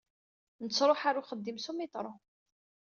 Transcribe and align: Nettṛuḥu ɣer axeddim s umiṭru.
Nettṛuḥu 0.63 1.03
ɣer 1.07 1.15
axeddim 1.21 1.57
s 1.59 1.67
umiṭru. 1.71 2.13